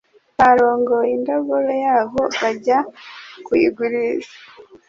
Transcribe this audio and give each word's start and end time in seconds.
barongoye 0.37 1.11
indogobe 1.17 1.75
yabo 1.85 2.21
bajya 2.41 2.77
kuyigurisha. 3.45 4.35